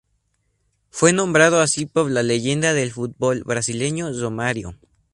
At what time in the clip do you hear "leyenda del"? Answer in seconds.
2.23-2.91